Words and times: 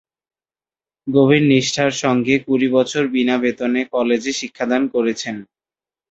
গভীর 1.07 1.43
নিষ্ঠার 1.51 1.91
সঙ্গে 2.03 2.35
কুড়ি 2.45 2.67
বছর 2.75 3.03
বিনা 3.13 3.35
বেতনে 3.43 3.81
কলেজে 3.93 4.31
শিক্ষাদান 4.39 4.81
করেছেন। 4.93 5.35